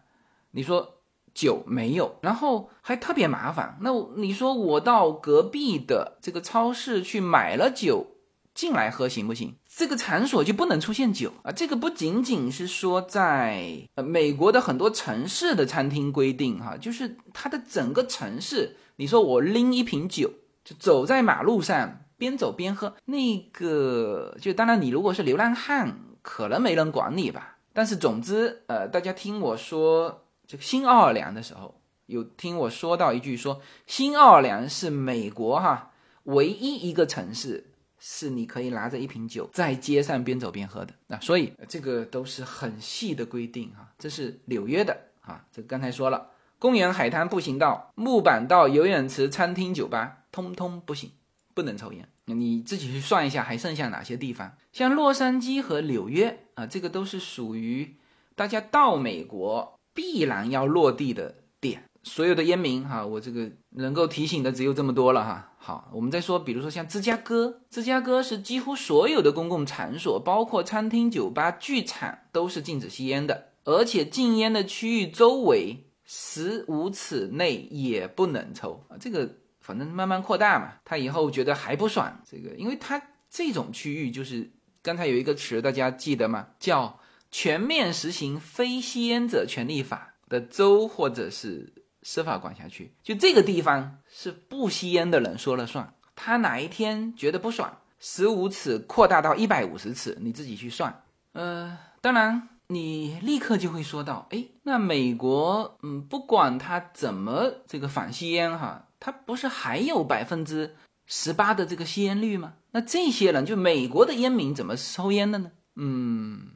[0.52, 1.02] 你说
[1.34, 3.76] 酒没有，然后还特别麻烦。
[3.82, 8.06] 那你说我到隔壁的这个超市去买了酒
[8.54, 9.54] 进来喝行不行？
[9.68, 11.52] 这个场所就不能出现酒啊。
[11.52, 20.30] 这个不仅仅是说在美国的很多城市的餐厅规定哈，就是它的整个城市，你说我拎一瓶酒
[20.64, 22.00] 就走在马路上。
[22.18, 27.58] 边走边喝，那个就当然，你如果是流浪汉，可能没人管你吧。
[27.72, 35.92] 但是总之，呃，大家听我说这个新奥尔良的时候，有听我说到一句，说新奥尔良是美国哈
[36.24, 40.92] 唯一一个城市是你可以拿着一瓶酒在街上边走边喝的。
[41.06, 45.44] 那所以这个都是很细的规定哈，这是纽约的啊。
[45.52, 51.12] 这刚才说了，公园、海滩、步行道、木板道、游泳池、餐厅、酒吧，通通不行。
[51.58, 54.52] 不能抽烟，你自己去算一下，还剩下哪些地方？
[54.70, 57.96] 像洛杉矶和纽约啊，这个都是属于
[58.36, 61.82] 大家到美国必然要落地的点。
[62.04, 65.52] 所有的烟民哈，我这个能够提醒的只有这么多了哈。
[65.58, 79.28] 好，我们再说，比如说像芝加哥，芝加哥是几乎所有的公共场所，包括餐厅、酒吧、剧场都是禁止吸烟的，而且禁烟的区域周围十五尺内也不能抽啊，这个。
[79.68, 84.50] 反正慢慢扩大嘛，他以后觉得还不爽，这个，因为他这种区域就是
[84.82, 86.46] 刚才有一个词，大家记得吗？
[86.58, 86.98] 叫
[87.30, 91.70] 全面实行非吸烟者权利法的州或者是
[92.02, 95.92] 司法管辖区，就这个地方是不吸烟的人说了算。
[96.16, 101.02] 他哪一天觉得不爽，十五尺扩大到一百五十尺，你自己去算。
[101.34, 108.86] 呃，当然你立刻就会说到，哎，那美国，嗯，不管他怎么这个反吸烟哈。
[109.00, 110.74] 他不是还有百分之
[111.06, 112.54] 十八的这个吸烟率吗？
[112.70, 115.50] 那这些人就美国的烟民怎么抽烟的呢？
[115.76, 116.52] 嗯，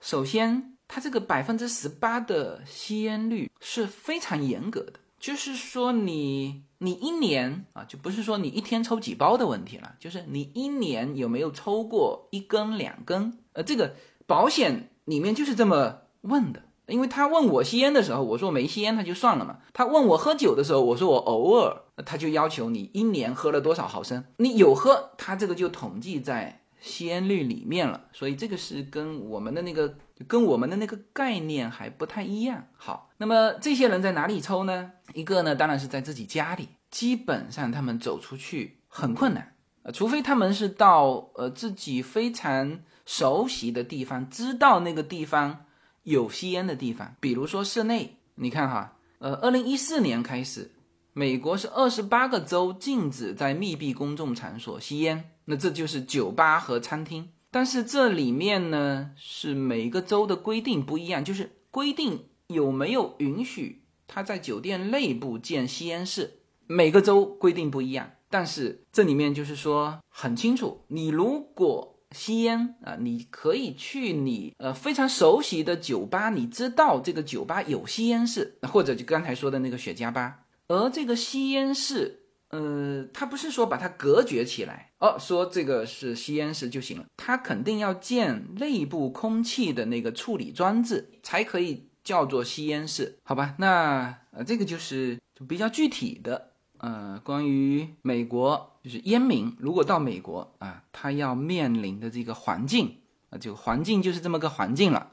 [0.00, 13.38] 首先，它这个百分之十八的吸烟率是非常严格的，就是说你你一年啊，就不是说你一天抽几包的问题了，就是你一年有没有抽过一根两根？
[13.52, 13.94] 呃，这个
[14.26, 16.62] 保险里面就是这么问的。
[16.88, 19.58] 因为他问我吸烟的时候，我说没吸烟，他就算了嘛。
[19.72, 28.02] 他问我喝酒的时候，我说我偶尔，他就要求你一年喝了多少毫升，你有喝，他这个就统计在吸烟率里面了。
[28.12, 29.96] 所以这个是跟我们的那个
[30.28, 32.68] 跟我们的那个概念还不太一样。
[32.76, 34.92] 好，那么这些人在哪里抽呢？
[35.12, 45.64] 一个呢，当然是在自己家里，基本上他们走出去很困难，呃，除非他们是到呃自己非常熟悉的地方，知道那个地方。
[46.06, 50.70] 有吸烟的地方，比如说室内，你看哈，呃，二零一四年开始，
[51.12, 57.28] 美国是二十八个州禁止在密闭公众场所吸烟，那这就是酒吧和餐厅。
[57.50, 66.38] 但是这里面呢，是每个州的规定不一样，就是规定有没有允许他在酒店内部建吸烟室，
[66.68, 68.08] 每个州规定不一样。
[68.30, 71.95] 但是这里面就是说很清楚，你如果。
[72.14, 80.40] 吸烟啊，你可以去你呃非常熟悉的酒吧，你知道这个酒吧有吸烟室，或者就刚才说的那个雪茄吧。
[80.68, 93.54] 而这个吸烟室，呃，它不是说把它隔绝起来哦，说这个是吸烟室就行了，它肯定要建内部空气的那个处理装置，才可以叫做吸烟室，好吧？
[93.58, 96.52] 那呃，这个就是比较具体的。
[96.78, 102.96] 呃，关于美国，就是烟民如果到美国啊，他要面临的这个环境
[103.30, 105.06] 啊，就环境就是这么个环境了。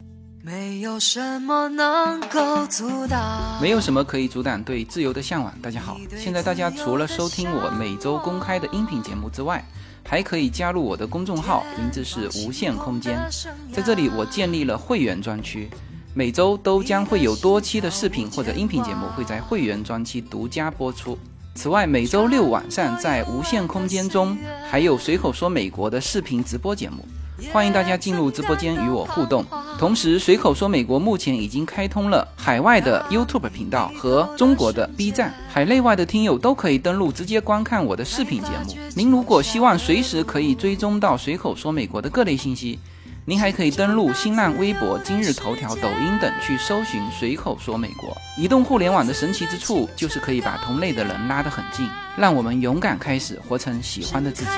[0.46, 5.54] 没有什么能够阻挡，没有什么可以阻挡对自由的向往。
[5.62, 9.64] 大家好，现在大家除了收听我每周公开的音频节目之外，
[10.06, 13.18] 还可以加入我的公众号，名字是无限空间。
[13.72, 15.70] 在这里，我建立了会员专区，
[16.14, 21.18] 每周都将会有多期的视频或者音频节目会在会员专区独家播出。
[21.56, 24.36] 此外，每周六晚上在无限空间中
[24.70, 27.06] 还有随口说美国的视频直播节目，
[27.54, 29.46] 欢迎大家进入直播间与我互动。
[29.78, 38.76] 同时，随口说美国目前已经开通了海外的 YouTube 频道和中国的 B 站，海内外的听友都可以登录直接观看我的视频节目。
[38.96, 42.80] 您如果希望随时可以追踪到随口说美国的各类信息。
[43.26, 48.14] 您还可以登录新浪微博、今日头条、抖音等去搜寻“随口说美国”。
[48.38, 54.50] 移动互联网的神奇之处就是可以把同类的人拉得很近，让我们勇敢开始，活成喜欢的自己。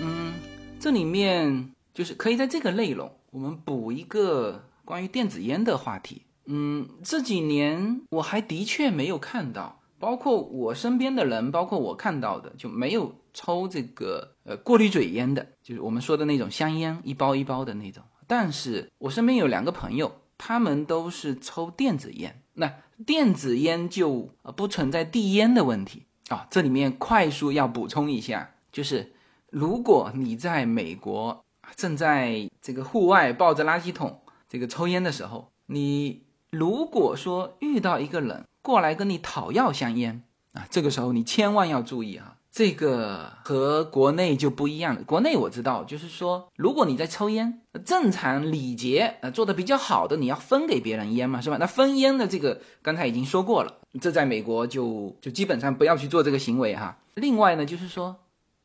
[0.00, 0.34] 嗯，
[0.78, 6.26] 这里面就是可以在这个内容，我们补一个关于电子烟的话题。
[6.52, 18.02] 嗯，这几年我还的确没有看到，包括我身边的人，包括我看到的，就没有抽这个呃过滤嘴烟的，就是我们说的那种香烟，一包一包的那种。
[18.26, 22.42] 但是我身边有两个朋友，他们都是抽电子烟。
[22.54, 22.74] 那
[23.06, 26.48] 电子烟就不存在递烟的问题啊。
[26.50, 29.12] 这里面快速要补充一下，就是
[29.50, 31.44] 如果你在美国
[31.76, 36.24] 正在这个户外抱着垃圾桶这个抽烟的时候，你。
[36.50, 45.02] 如果说遇到一个人过来跟你讨要香烟啊，这个时候你千万要注意啊，这个和国内就不一样了。
[45.04, 51.56] 国内我知道，就是说，如果你在抽烟，正常礼节呃做的比较好的，你要分给别人烟嘛，是吧？
[51.60, 56.98] 那分烟的这个刚才已经说过了，这在美国就就基本上不要去做这个行为哈。
[57.14, 58.16] 另外呢，就是说，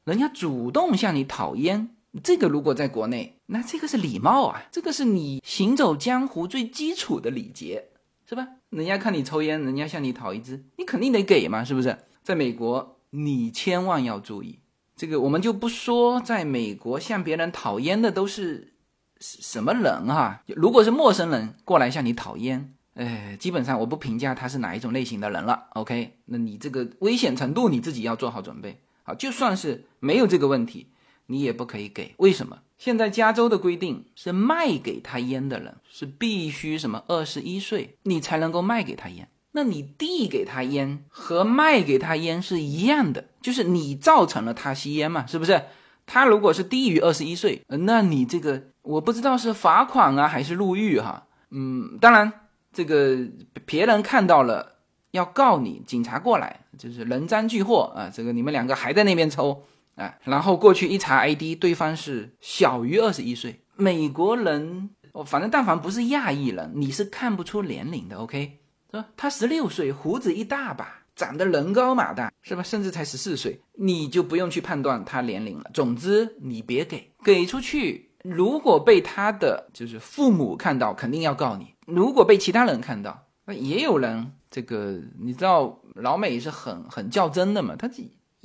[0.04, 1.95] 人家主动向你讨烟。
[2.24, 7.90] 这个如果在国内，那这个是礼貌啊，这个是你行走江湖最基础的礼节，
[8.28, 8.48] 是吧？
[8.70, 11.98] 人家看你抽烟，人家向你讨一支，你肯定得给嘛，是不是？
[12.24, 14.60] 在美国，你千万要注意，
[14.96, 18.74] 这个我们就不说，在美国向别人讨烟的都是
[19.20, 20.42] 什么人哈？
[20.48, 25.68] 如果是陌生人过来向你讨烟，哎，基本上我不评价他是哪一种类型的人了。
[25.74, 28.82] OK，那你这个危险程度你自己要做好准备。
[29.04, 30.88] 好，就算是没有这个问题。
[31.28, 32.60] 你也不可以给，为什么？
[32.78, 39.30] 现在加州的规定是卖给他烟的人是必须什么二十一岁，你才能够卖给他烟。
[39.54, 45.64] 那你递给他烟和卖给他烟是一样的，就是你造成了他吸烟嘛，是不是？
[46.06, 51.26] 他如果是低于二十一岁，那你这个我不知道是罚款啊还是入狱哈。
[51.52, 52.32] 嗯，当然
[52.74, 53.18] 这个
[53.66, 54.76] 别人看到了
[55.12, 58.12] 要告你，警察过来就是人赃俱获啊。
[58.14, 59.64] 这个你们两个还在那边抽。
[59.96, 63.62] 啊，然后过去一查 ID，对方是小于二十一岁。
[63.78, 68.18] 美国人，哦，反正但凡不是亚裔人，你是看不出年龄的。
[68.18, 68.60] OK，
[68.92, 69.04] 说？
[69.18, 72.64] 他十六岁，胡子一大把，长得人高马大，是吧？
[72.64, 75.70] 甚至才十四岁，你就不用去判断他年龄了。
[75.74, 87.88] 总之，你别给，给出去，如果被他的就是父母看到，肯定要告你；如果被其他人看到，那也有人这个，你知道老美是很很较真的嘛，他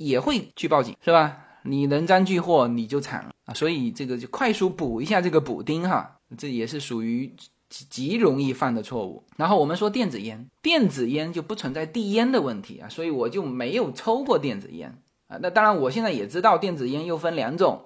[0.05, 1.37] 也会去报警，是吧？
[1.63, 3.53] 你人赃俱获，你就惨了啊！
[3.53, 7.33] 所以这个就快速补一下这个补丁哈，这也是属于。
[7.71, 9.23] 极极容易犯的错误。
[9.37, 15.39] 然后我们说电子烟，电子烟就不存在递烟的问题啊，所以我就没有抽过电子烟啊。
[15.41, 17.85] 那当然，我现在也知道电子烟又分两种，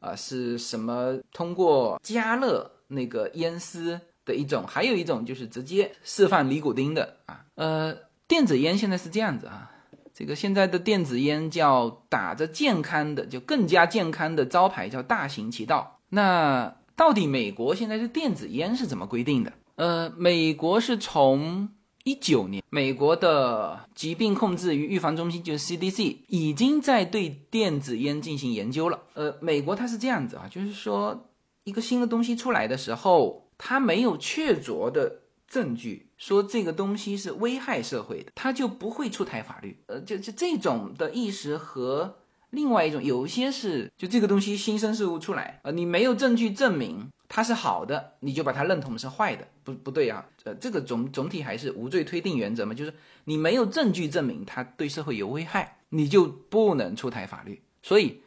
[0.00, 7.44] 啊，是什么通过加热那个烟丝的一种，还有一种就是直接释放尼古丁的啊。
[7.56, 7.94] 呃，
[8.26, 9.70] 电子烟现在是这样子啊，
[10.18, 16.00] 这个现在的电子烟叫打着健康的，就更加健康的招牌叫大行其道。
[16.08, 19.52] 那到底美国现在的电子烟是怎么规定的？
[19.74, 21.68] 呃，美国是从
[22.04, 28.98] 一九年，美国的疾病控制与预防中心就是 CDC 已经在对电子烟进行研究了。
[29.12, 31.28] 呃，美国它是这样子啊，就是说
[31.64, 39.76] 一个新的东西出来的时候，它没有确凿的证据说这个东西是危害社会的，它就不会出台法律。
[39.86, 42.18] 呃，就就这种的意识和。
[42.50, 52.94] 另外一种，有些是就这个东西新生事物出来，呃，你没有证据证明它是好的，你就把它认同是坏的，不不对啊，呃，这个总总体还是无罪推定原则嘛，就是
[53.24, 57.60] 你没有证据证明它对社会有危害，你就不能出台法律。
[57.82, 58.22] 所以，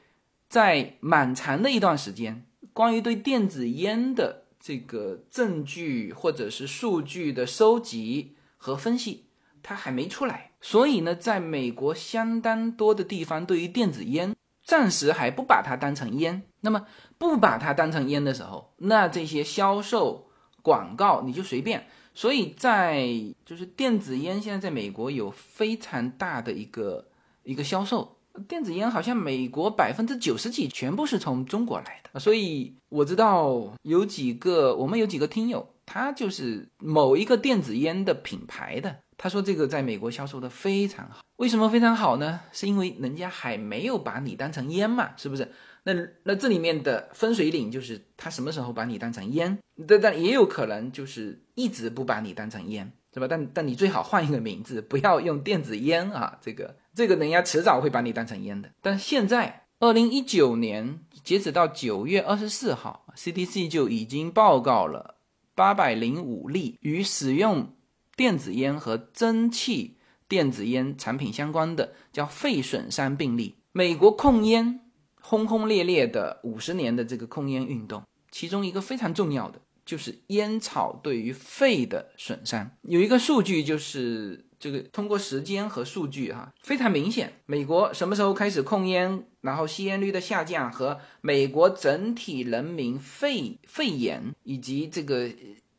[0.50, 9.26] 在蛮长的一段时间，关于对电子烟的这个证据或者是数据的收集和分析。
[9.62, 14.34] 它还没出来，所以呢，在美国相当多的地方，对于电子烟
[14.64, 16.44] 暂时还不把它当成烟。
[16.62, 16.88] 那么
[17.18, 20.30] 不把它当成烟的时候，那这些销售
[20.62, 21.88] 广告你就随便。
[22.14, 23.10] 所以在
[23.46, 27.10] 就是电子烟现在在美国有非常大的一个
[27.44, 32.20] 一个销售，电子烟好像美国百分之九十几全部是从中国来的。
[32.20, 38.96] 所以我知道有几个，我们有几个听友，他就是某一个电子烟的品牌的。
[39.22, 42.40] 他说：“这个在美国销售的非常好，为什么非常好呢？
[42.54, 45.52] 是因为人家还没有把你当成烟嘛，是不是？
[45.84, 49.58] 那那这里面的分水岭就是他什么时候把你当成烟？
[49.86, 53.28] 但但也有可能就是一直不把你当成烟，是吧？
[53.30, 58.70] 但但你最好换一个名字，不要用电子烟啊，这个这个人家迟早会把你当成烟的。
[58.82, 65.16] 但现在二零一九年截止到九月二十四号，CDC 就已经报告了
[65.56, 67.74] 八百零五例与使用。”
[68.20, 69.96] 电子烟和蒸汽
[70.28, 73.56] 电子烟产品相关的叫肺损伤病例。
[73.72, 74.82] 美国控烟
[75.22, 82.70] 轰轰烈烈的五十年的这个控烟运动，其中一个非常重要的就是烟草对于肺的损伤。
[82.84, 87.34] 有一个数据就是这个通过时间和数据哈，非常明显。
[87.48, 95.30] 美国什么时候开始控烟，然后吸烟率的下降和美国整体人民肺肺炎以及这个。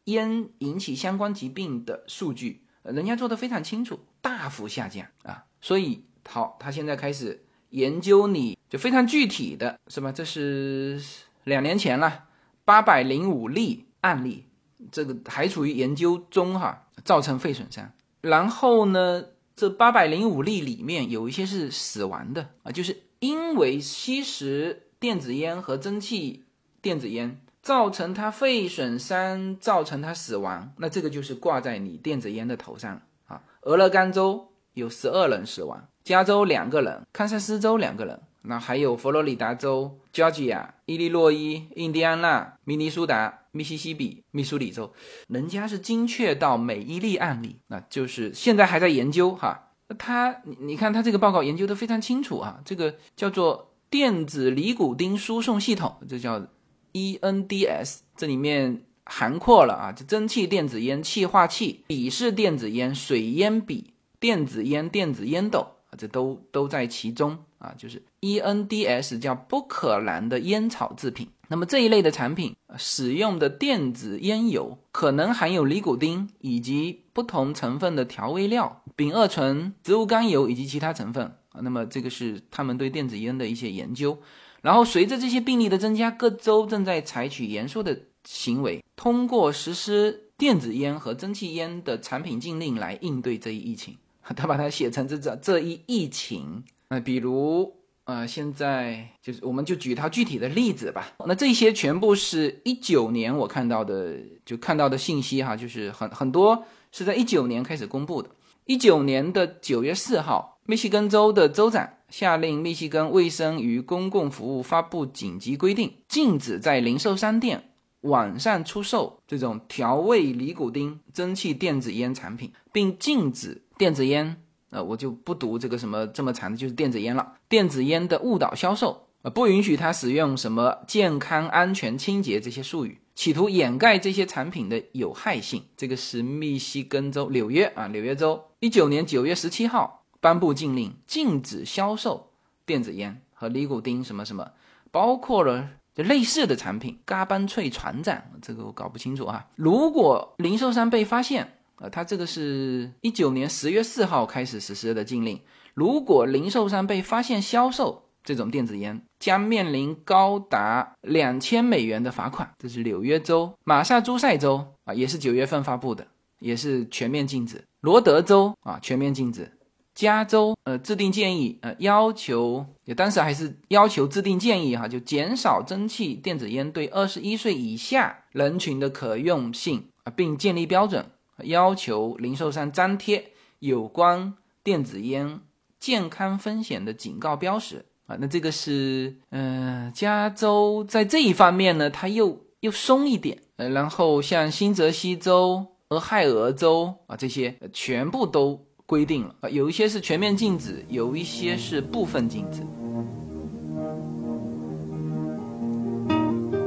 [0.04, 5.44] 烟引起相关疾病的数据，人家做的非常清楚，大幅下降啊！
[5.60, 10.10] 所以好，他现在开始研究你就非常具体的是吧？
[10.10, 11.00] 这是
[11.44, 12.24] 两年前了，
[12.64, 14.46] 八百零五例案例，
[14.90, 17.92] 这个还处于研究中哈，造成肺损伤。
[18.20, 19.24] 然后呢，
[19.54, 26.44] 这八百零五例里面有一些是死亡的啊，就是因为吸食电子烟和蒸汽
[26.80, 27.40] 电子烟。
[27.62, 33.42] 造成他肺损伤，造成他死亡，那这个就是挂在你电子烟的头上了啊。
[33.60, 44.92] 俄勒冈州有十二人死亡，加州两个人，堪萨斯州两个人，那还有佛罗里达州、Georgia、伊利诺伊、印第安纳、明尼苏达、密西西比、密苏里州，
[45.28, 49.72] 人家是精确到每一例案例，那就是现在还在研究哈。
[49.98, 56.46] 他你你看他这个报告研究的非常清楚啊，这个叫做电子尼古丁输送系统，这叫。
[56.92, 67.72] ENDS 这里面涵括了啊，就蒸汽电子烟、气化器、笔式电子烟、水烟笔、电子烟、电子烟斗啊，这都都在其中啊。
[67.78, 71.28] 就是 ENDS 叫不可燃的烟草制品。
[71.48, 81.60] 那么这一类的产品使用的电子烟油可能含有尼古丁以及不同成分的调味料、丙二醇、植物甘油以及其他成分啊。
[81.62, 84.16] 那么这个是他们对电子烟的一些研究。
[84.62, 93.96] 然后，随着这些病例的增加，各州正在采取严肃的行为，通过实施电子烟和蒸汽烟的产品禁令来应对这一疫情。
[94.36, 96.62] 他把它写成这这这一疫情。
[96.90, 97.79] 那比如，
[98.10, 101.12] 呃，现在就是我们就举他具体的例子吧。
[101.28, 108.28] 那这些全部是一九年我看到的，就看到的信息哈，就是很很多是在一九年开始公布的。
[108.64, 124.42] 一九年的九月四号，密西根州的州长下令密西根卫生与公共服务发布紧急规定，禁止在零售商店网上出售这种调味尼古丁蒸汽电子烟产品，并禁止电子烟。
[124.70, 127.34] 呃，我就不读这个什么这么长的，就是电子烟了。
[127.48, 135.62] 电子烟的误导销售，呃，不允许他使用什么健康、安全、清洁这些术语，企图掩盖这些产品的有害性。
[135.76, 142.30] 这个是密西根州纽约啊，纽约州一九年九月十七号颁布禁令，禁止销售
[142.64, 144.52] 电子烟和尼古丁什么什么，
[144.92, 146.98] 包括了就类似的产品。
[147.04, 149.48] 嘎班脆船长，这个我搞不清楚啊。
[149.56, 155.40] 如果零售商被发现，呃，它这个是一九年十月四号开始实施的禁令。
[155.74, 162.52] 如果零售商被发现销售这种电子烟，将面临高达两千美元的罚款。
[162.58, 166.06] 这是纽约州、马萨诸塞州啊，也是九月份发布的，
[166.38, 167.64] 也是全面禁止。
[167.80, 169.50] 罗德州啊，全面禁止。
[169.94, 181.04] 加州呃，制定建议呃，要求也当时还是要求制定建议哈，就减少蒸汽电子烟对二十一岁以下人群的可用性啊，并建立标准。
[181.44, 185.40] 要求零售商张贴有关电子烟
[185.78, 187.84] 健康风险的警告标识。
[188.06, 199.34] 啊，那这个是嗯，加州在这一方面呢，它又又松一点，呃，然后像新泽西州、俄亥俄州啊这些全部都规定了。
[199.42, 202.66] 啊，有一些是全面禁止，有一些是部分禁止。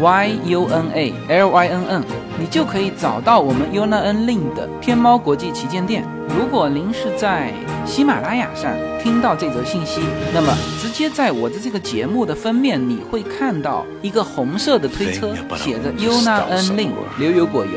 [0.00, 2.04] Y U N A L Y N N。
[2.40, 6.06] 你就可以找到我们 Yuna N Lin 的天猫国际旗舰店。
[6.38, 7.52] 如果您是在
[7.84, 8.72] 喜马拉雅上
[9.02, 10.00] 听到这则信息，
[10.32, 17.72] 那么直接在我的这个节目的封面，你会看到一个红色的推车，写着 Yuna N Lin 牛油果油。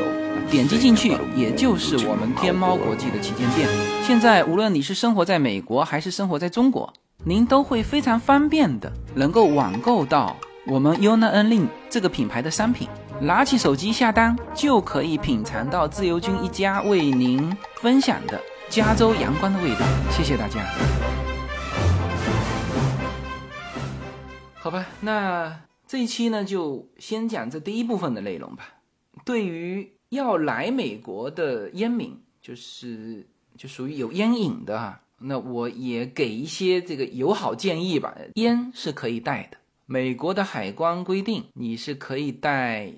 [0.50, 3.66] 点击进去，也就是我们天猫国际的旗舰店。
[4.02, 6.92] 现在无论你是生活在美国还是生活在中国，
[7.24, 12.88] 您都会非常方便的能够网购到我们 Yuna N Lin 这个品牌的商品。
[13.20, 19.80] 拿起手机下单，就可以品尝到自由军一家为您分享的加州阳光的味道。
[20.12, 20.64] 谢谢大家。
[24.54, 28.68] 好吧，那这一期呢，就先讲这第一部分的内容吧。
[29.24, 38.16] 对于要来美国的烟民，就是就属于有烟瘾的哈，那我也给一些这个友好建议吧。
[38.34, 39.58] 烟是可以带的，
[39.92, 42.90] 美国的海关规定你是可以带。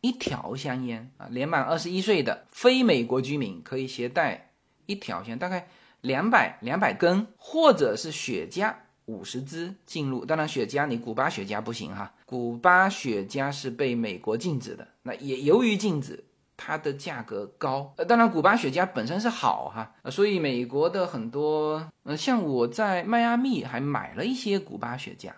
[0.00, 4.52] 一条香烟啊，年满二十一岁的非美国居民可以携带
[4.84, 5.66] 一条香，大概
[6.02, 8.72] 两百两百根，或者是雪茄
[9.06, 10.24] 五十支进入。
[10.24, 14.86] 当然，雪茄你古巴雪茄不行哈，古巴雪茄是被美国禁止的。
[15.02, 16.22] 那也由于禁止，
[16.56, 17.92] 它的价格高。
[17.96, 25.32] 呃，当然，古巴雪茄本身是好哈，所以美国的很多，呃，像我在迈阿密还买了一些古巴雪茄，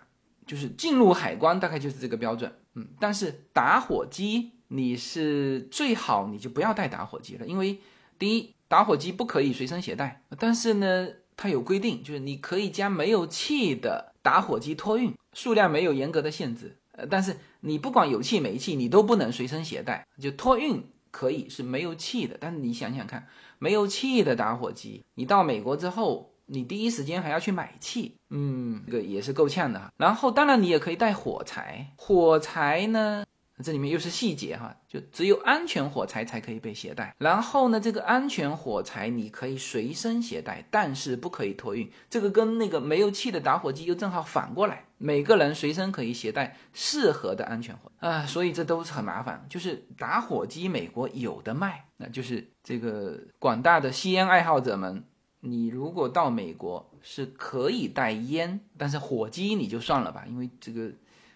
[0.49, 2.51] 就是进入海关大概就是这个标准。
[2.73, 4.53] 嗯，但是打火机。
[4.71, 7.79] 你是最好你就不要带打火机了，因为
[8.19, 23.27] 第一，打火机不可以随身携带，但是呢，它有规定，就是你可以将没有气的打火机托运，数量没有严格的限制，呃，但是你不管有气没气，你都不能随身携带，就托运可以是没有气的，但是你想想看，
[23.57, 29.91] 没有气的打火机，你到美国之后，你第一时间还要去买气，嗯，这个也是够呛的哈。
[29.97, 33.23] 然后当然你也可以带火柴，火柴呢？
[33.61, 37.13] 这里面又是细节哈，就只有安全火柴才可以被携带。
[37.17, 41.91] 然后呢，这个安全火柴你可以随身携带，但是不可以托运。
[42.09, 49.45] 这个跟那个没有气的打火机又正好反过来，每个人随身可以携带适合的安全火啊，所以这都是很麻烦。
[49.49, 55.03] 就是打火机美国有的卖，那就是这个广大的吸烟爱好者们，
[55.41, 60.91] 你如果到美国是可以带烟，但是火机你就算了吧，因为这个。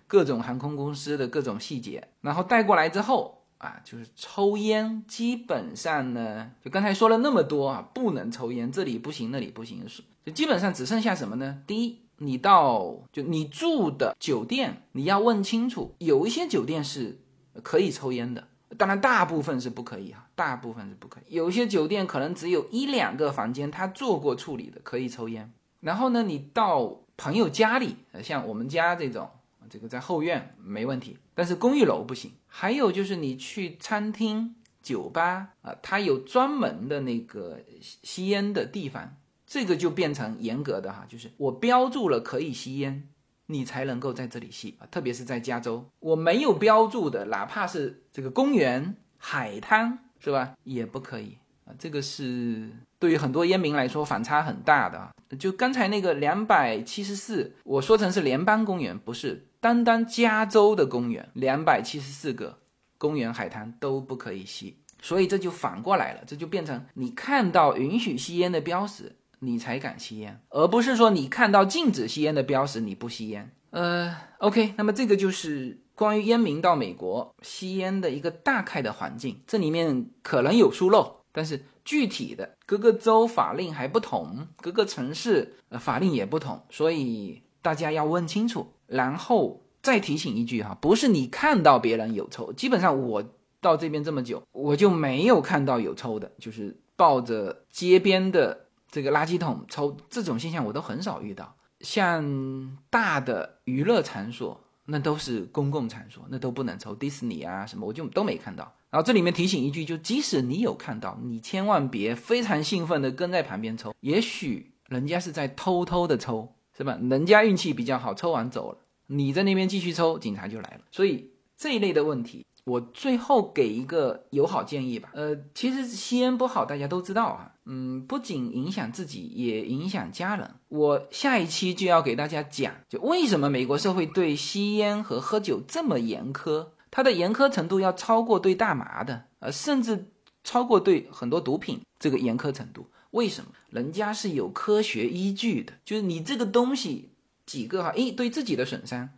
[0.05, 11.63] 各种航空公司的各种细节，然后带过来之后啊，就是抽烟，基本上呢，就刚才说了那么多啊，不能抽烟，这里不行，那里不行，是就基本上只剩下什么呢？
[11.65, 17.19] 第一，你到就你住的酒店，你要问清楚，有一些酒店是
[17.63, 18.47] 可以抽烟的，
[18.77, 21.35] 当然大部分是不可以哈，大部分是不可以。
[21.35, 25.51] 有些酒店可能只有一两个房间，他做过处理的，可以抽烟。
[25.79, 29.29] 然后呢，你到朋友家里，像我们家这种，
[29.69, 32.31] 这个在后院没问题，但是公寓楼不行。
[32.47, 43.09] 还有就是你去餐厅、酒吧啊，它有专门的那个吸烟的地方，这个就变成严格的哈，就是我标注了可以吸烟，
[43.47, 44.87] 你才能够在这里吸啊。
[44.89, 51.73] 特别是在加州，我没有标注的，哪怕是这个公园、海滩，是吧，也不可以啊。
[51.77, 52.69] 这个是。
[52.99, 55.11] 对于很多烟民来说，反差很大的！
[55.37, 62.59] 就刚才那个两百七十四，我说成是联邦公园，不是单单加州的公园，两百七十四个
[62.97, 73.51] 公园海滩都不可以吸，所以这就反过来了，这就变成你看到允许吸烟的标识，你才敢吸烟，而不是说你看到禁止吸烟的标识你不吸烟。
[73.71, 81.65] 呃，OK，那么这个就是关于烟民到美国吸烟的一个大概的环境，这里面可能有疏漏，但是。
[81.85, 88.65] 具体的各个州法令还不同，各个城市呃法令也不同，所以大家要问清楚。
[88.87, 93.21] 然后再提醒一句哈，不是你看到别人有抽，基本上我
[93.59, 101.53] 到这边这么久，我就没有看到有抽的，就是抱着街边的这个垃圾桶抽这种现象，我都很少遇到。
[101.81, 108.73] 像大的娱乐场所，那都是公共场所，那都不能抽，迪士尼啊什么，我就都没看到。
[108.89, 116.99] 然后这里面提醒一句，就即使你有看到，你千万别非常兴奋的跟在旁边抽，也许人家是在偷偷的抽，是吧？
[117.01, 118.77] 人家运气比较好，抽完走了，
[119.07, 120.81] 你在那边继续抽，警察就来了。
[120.91, 125.09] 所以这一类的问题，我最后给一个友好建议吧。
[125.13, 127.51] 呃，其实吸烟不好，大家都知道啊。
[127.65, 130.49] 嗯，不仅影响自己，也影响家人。
[130.69, 136.67] 我下一期就要给大家讲，就为什么美国社会对吸烟和喝酒这么严苛。
[136.91, 140.11] 它的严苛程度要超过对大麻的，呃，甚至
[140.43, 142.87] 超过对很多毒品这个严苛程度。
[143.11, 143.51] 为什么？
[143.69, 147.09] 人家是有科学依据的，就是你这个东西
[147.45, 149.09] 几个哈，一对自己的损伤，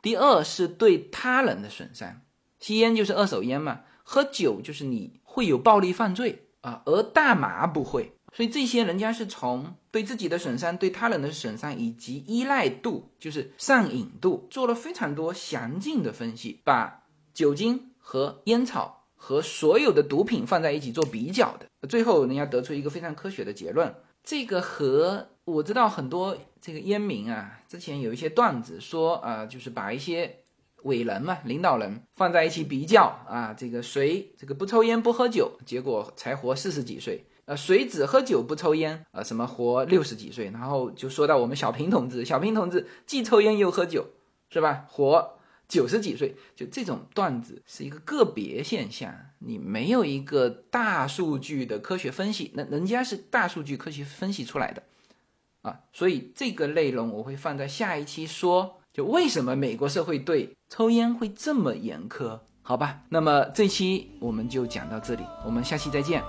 [0.00, 2.20] 第二是对他人的损伤。
[2.64, 8.10] 吸烟就是二手烟嘛，喝酒就是你会有暴力犯罪啊，而大麻不会。
[8.32, 17.02] 所以这些人家是从对自己的损伤、对他人的损伤以及依赖度，就是上瘾度，做了非常多详尽的分析，把。
[17.34, 23.92] 酒精和烟草和所有的毒品放在一起做比较的，最后人家得出一个非常科学的结论。
[24.22, 30.43] 这个和我知道很多这个烟民啊，之前有一些段子说啊，就是把一些
[30.84, 44.06] 伟人嘛、领导人放在一起比较啊，这个谁这个不抽烟不喝酒，结果才活四十几岁，呃，谁只喝酒不抽烟，呃，什么活六十几岁，然后就说到我们小平同志，小平同志既抽烟又喝酒，
[44.48, 44.86] 是吧？
[44.88, 45.38] 活。
[45.66, 54.82] 九十几岁，就这种段子是一个个别现象，你没有一个大数据的科学分析，那人家是大数据科学分析出来的，
[55.62, 63.02] 啊，所以这个内容我会放在下一期说，就为什么美国社会对抽烟会这么严苛，好吧？
[63.08, 66.20] 那么这期我们就讲到这里，我们下期再见。